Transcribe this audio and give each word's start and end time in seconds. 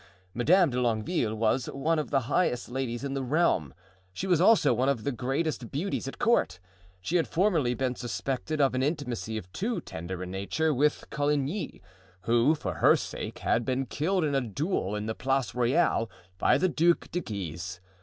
Madame 0.33 0.71
de 0.71 0.81
Longueville 0.81 1.35
was 1.35 1.67
one 1.67 1.99
of 1.99 2.09
the 2.09 2.21
highest 2.21 2.69
ladies 2.69 3.03
in 3.03 3.13
the 3.13 3.21
realm; 3.21 3.71
she 4.11 4.25
was 4.25 4.41
also 4.41 4.73
one 4.73 4.89
of 4.89 5.03
the 5.03 5.11
greatest 5.11 5.69
beauties 5.69 6.07
at 6.07 6.17
court. 6.17 6.59
She 7.01 7.17
had 7.17 7.27
formerly 7.27 7.75
been 7.75 7.93
suspected 7.93 8.59
of 8.59 8.73
an 8.73 8.81
intimacy 8.81 9.37
of 9.37 9.53
too 9.53 9.79
tender 9.79 10.23
a 10.23 10.25
nature 10.25 10.73
with 10.73 11.07
Coligny, 11.11 11.83
who, 12.21 12.55
for 12.55 12.73
her 12.81 12.95
sake, 12.95 13.37
had 13.37 13.63
been 13.63 13.85
killed 13.85 14.23
in 14.23 14.33
a 14.33 14.41
duel, 14.41 14.95
in 14.95 15.05
the 15.05 15.13
Place 15.13 15.53
Royale, 15.53 16.09
by 16.39 16.57
the 16.57 16.67
Duc 16.67 17.11
de 17.11 17.19
Guise. 17.21 17.79